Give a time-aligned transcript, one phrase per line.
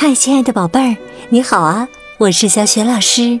[0.00, 0.96] 嗨，亲爱的宝贝儿，
[1.28, 1.88] 你好啊！
[2.18, 3.40] 我是小雪老师，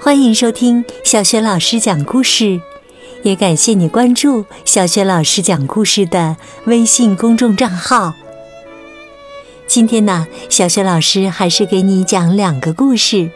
[0.00, 2.62] 欢迎收听小雪老师讲故事，
[3.22, 8.14] 也感谢你关注小雪老师讲故事的微信公众账号。
[9.66, 13.30] 今天呢，小雪老师还是给你讲两个故事。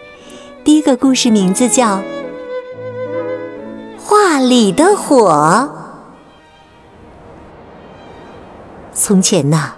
[0.64, 1.98] 第一个故事名字叫
[3.98, 5.68] 《画里的火》。
[8.94, 9.74] 从前呢，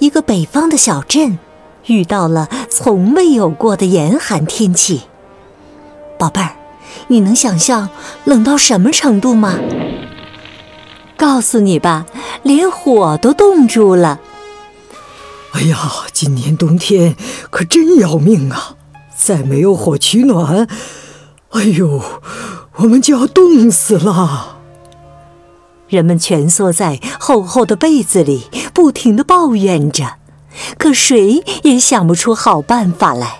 [0.00, 1.38] 一个北方的小镇。
[1.86, 5.02] 遇到了从未有过的严寒天气，
[6.18, 6.56] 宝贝儿，
[7.08, 7.90] 你能想象
[8.24, 9.58] 冷到什么程度吗？
[11.16, 12.06] 告诉你吧，
[12.42, 14.20] 连火都冻住了。
[15.52, 15.78] 哎呀，
[16.12, 17.16] 今年冬天
[17.50, 18.76] 可真要命啊！
[19.16, 20.66] 再没有火取暖，
[21.50, 22.02] 哎呦，
[22.76, 24.58] 我们就要冻死了。
[25.88, 30.16] 人们蜷缩在厚厚的被子里，不停的抱怨着。
[30.78, 33.38] 可谁也想不出好办法来。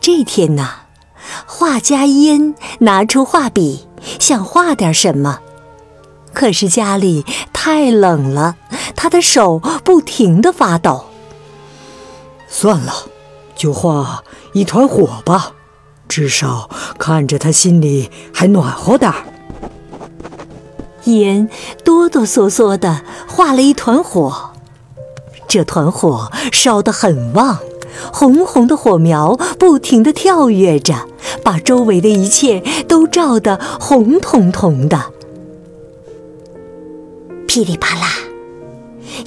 [0.00, 0.70] 这天呐，
[1.46, 3.86] 画家烟拿出画笔，
[4.18, 5.40] 想画点什么，
[6.32, 8.56] 可是家里太冷了，
[8.96, 11.06] 他的手不停的发抖。
[12.48, 12.92] 算了，
[13.54, 15.52] 就画一团火吧，
[16.08, 19.24] 至少看着他心里还暖和点儿。
[21.04, 21.48] 烟
[21.84, 24.52] 哆哆嗦嗦的画了一团火。
[25.56, 27.60] 这团火烧得很旺，
[28.12, 31.08] 红红的火苗不停地跳跃着，
[31.42, 35.14] 把周围的一切都照得红彤彤的。
[37.46, 38.06] 噼里啪啦，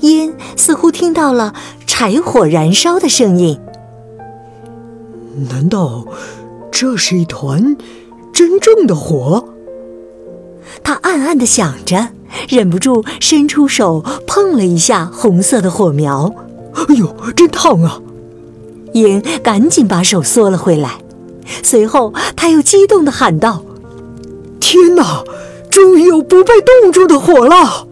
[0.02, 1.56] 烟似乎听到了
[1.88, 3.60] 柴火燃烧的声音。
[5.50, 6.06] 难道
[6.72, 7.76] 这是一团
[8.32, 9.50] 真正的火？
[10.84, 12.10] 他暗暗地想着。
[12.48, 16.34] 忍不住伸出手碰了一下红色的火苗，
[16.74, 18.00] 哎呦，真烫啊！
[18.94, 21.00] 烟赶紧把手缩了回来，
[21.64, 23.64] 随后他又激动地喊道
[24.60, 25.24] ：“天哪，
[25.70, 27.88] 终于有不被冻住的火了！”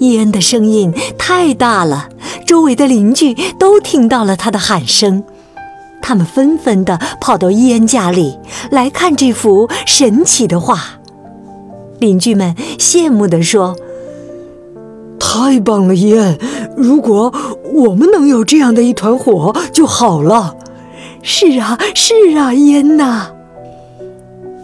[0.00, 2.08] 伊恩的声音太大了，
[2.46, 5.22] 周围的邻居都听到了他的喊声，
[6.02, 8.36] 他们纷纷地跑到伊恩家里
[8.70, 10.80] 来看这幅神奇的画。
[12.04, 13.74] 邻居们羡慕地说
[15.18, 16.38] ：“太棒了，烟！
[16.76, 17.32] 如果
[17.72, 20.54] 我们能有这样的一团火就好了。
[21.22, 23.30] ”“是啊，是啊，烟呐！”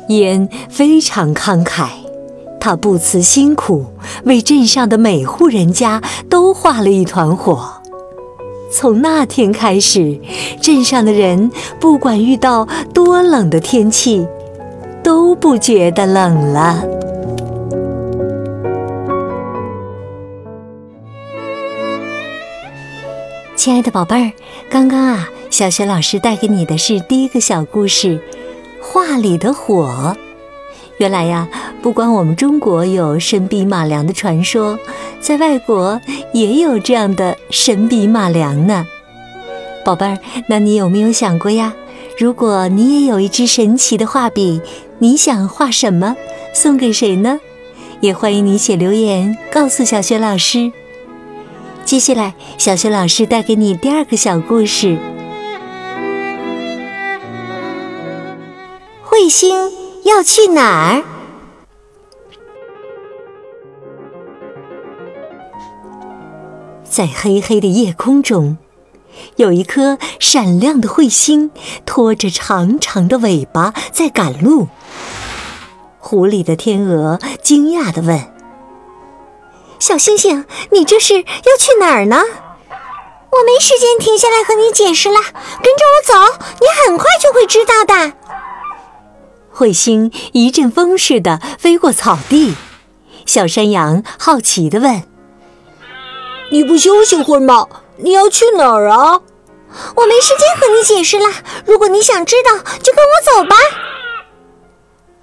[0.08, 1.86] 烟非常慷慨，
[2.60, 3.86] 他不辞辛苦，
[4.24, 7.80] 为镇上的每户人家都画了一团火。
[8.70, 10.20] 从那天开始，
[10.60, 14.26] 镇上的人不管遇到多冷的天气，
[15.02, 16.84] 都不觉得冷了。
[23.60, 24.32] 亲爱的宝贝儿，
[24.70, 28.08] 刚刚啊，小雪老师带给你的是第一个小故事
[28.80, 30.16] 《画里的火》。
[30.96, 31.46] 原来呀，
[31.82, 34.78] 不光我们中国有神笔马良的传说，
[35.20, 36.00] 在外国
[36.32, 38.86] 也有这样的神笔马良呢。
[39.84, 41.74] 宝贝儿，那你有没有想过呀？
[42.16, 44.62] 如果你也有一支神奇的画笔，
[45.00, 46.16] 你想画什么，
[46.54, 47.38] 送给谁呢？
[48.00, 50.72] 也欢迎你写留言告诉小雪老师。
[51.90, 54.96] 接下来，小雪老师带给你第二个小故事：
[59.04, 59.58] 彗星
[60.04, 61.02] 要去哪儿？
[66.84, 68.56] 在黑黑的夜空中，
[69.34, 71.50] 有一颗闪亮的彗星，
[71.84, 74.68] 拖着长长的尾巴在赶路。
[75.98, 78.39] 湖里的天鹅惊讶地问。
[79.80, 81.22] 小星星，你这是要
[81.58, 82.18] 去哪儿呢？
[82.18, 88.12] 我没时间停下来和你解释了，跟着我走，你很快就会知道的。
[89.56, 92.54] 彗星一阵风似的飞过草地，
[93.24, 95.02] 小山羊好奇的问
[96.52, 97.66] ：“你不休息会儿吗？
[97.96, 99.20] 你要去哪儿啊？”
[99.96, 101.26] 我没时间和你解释了，
[101.64, 103.56] 如果你想知道，就跟我走吧。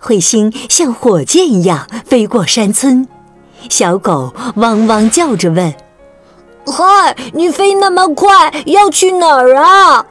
[0.01, 3.07] 彗星像火箭一样飞过山村。
[3.69, 5.73] 小狗汪汪叫着问
[6.65, 10.05] ：“嗨，你飞那么快，要去哪儿啊？”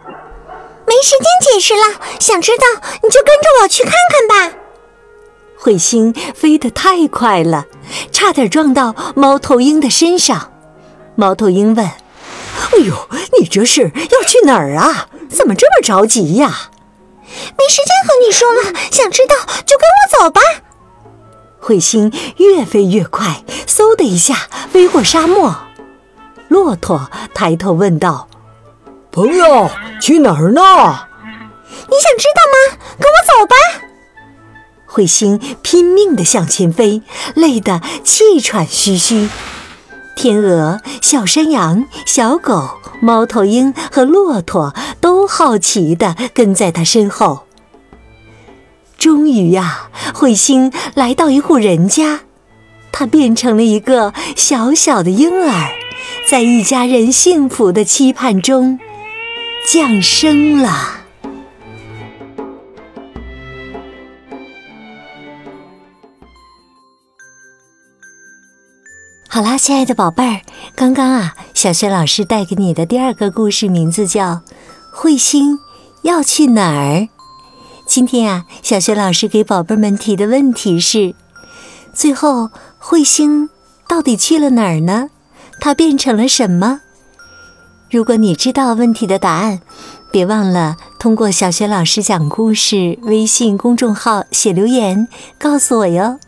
[0.86, 2.64] 没时间解释了，想知道
[3.02, 4.56] 你就跟着我去看看吧。
[5.60, 7.66] 彗星飞得太快了，
[8.12, 10.52] 差点撞到猫头鹰的身上。
[11.16, 11.84] 猫头鹰问
[12.72, 13.08] ：“哎呦，
[13.40, 15.08] 你这是要去哪儿啊？
[15.28, 16.70] 怎么这么着急呀？”
[17.58, 19.34] 没时间和你说了，想知道
[19.64, 20.40] 就跟我走吧。
[21.66, 24.36] 彗星越飞越快，嗖的一下
[24.70, 25.56] 飞过沙漠。
[26.46, 28.28] 骆驼抬头问道
[29.10, 29.68] ：“朋友，
[30.00, 30.60] 去哪儿呢？”
[31.88, 32.78] 你想知道吗？
[33.00, 33.56] 跟我走吧。
[34.88, 37.02] 彗星拼命地向前飞，
[37.34, 39.28] 累得气喘吁吁。
[40.14, 47.45] 天鹅、小山羊、小狗、猫头鹰和骆驼都好奇地跟在它身后。
[48.98, 52.20] 终于呀，彗星来到一户人家，
[52.90, 55.70] 它变成了一个小小的婴儿，
[56.30, 58.78] 在一家人幸福的期盼中
[59.70, 60.92] 降生了。
[69.28, 70.40] 好啦，亲爱的宝贝儿，
[70.74, 74.24] 刚刚啊，小雪老师带给你的第二个故事名字叫
[74.94, 75.58] 《彗星
[76.02, 77.00] 要去哪儿》。
[77.86, 81.14] 今天啊，小雪老师给宝贝们提的问题是：
[81.94, 82.50] 最后
[82.80, 83.48] 彗星
[83.88, 85.08] 到底去了哪儿呢？
[85.60, 86.80] 它变成了什么？
[87.88, 89.60] 如果你知道问题的答案，
[90.10, 95.06] 别忘了通过小雪老师讲故事微信公众号写留言
[95.38, 96.18] 告诉我哟。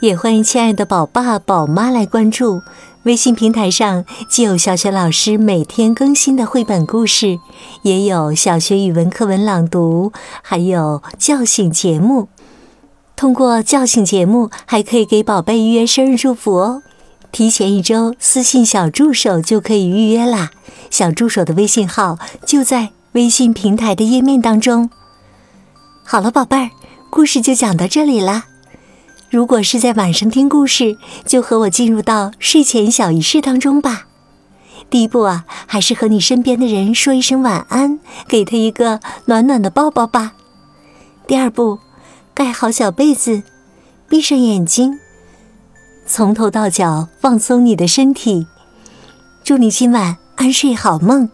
[0.00, 2.62] 也欢迎亲爱的宝爸宝妈来关注
[3.04, 7.38] 微信平台上，既有小学老师每天更新的绘本故事，
[7.82, 10.12] 也有小学语文课文朗读，
[10.42, 12.28] 还有叫醒节目。
[13.16, 16.82] 通过叫醒节目，还可以给宝贝预约生日祝福哦。
[17.30, 20.50] 提前一周私信小助手就可以预约啦。
[20.90, 24.90] 小助手的微信号就在微信平台的页面当中。
[26.04, 26.70] 好了，宝贝儿，
[27.10, 28.44] 故事就讲到这里啦。
[29.30, 30.96] 如果是在晚上听故事，
[31.26, 34.06] 就和我进入到睡前小仪式当中吧。
[34.88, 40.32] 第一步啊，还是和你身边的人说一声晚安，给他一个暖暖的抱抱吧。
[41.26, 41.78] 第二步，
[42.32, 43.42] 盖好小被子，
[44.08, 44.98] 闭上眼睛，
[46.06, 48.46] 从头到脚放松你的身体。
[49.44, 51.28] 祝你今晚安睡好梦。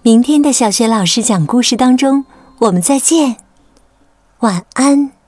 [0.00, 2.24] 明天的小学老师讲故事当中，
[2.60, 3.36] 我们再见，
[4.40, 5.21] 晚安。